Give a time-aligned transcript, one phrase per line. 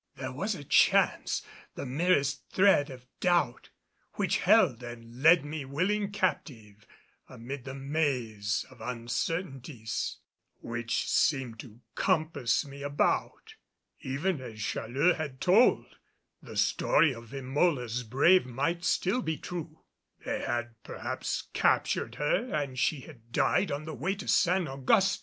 [0.15, 1.43] There was a chance
[1.75, 3.69] the merest thread of doubt
[4.13, 6.87] which held and led me willing captive
[7.29, 10.17] amid the maze of uncertainties
[10.57, 13.53] which seemed to compass me about.
[13.99, 15.97] Even as Challeux had told,
[16.41, 19.81] the story of Emola's brave might still be true.
[20.25, 25.19] They had perhaps captured her and she had died on the way to San Augustin!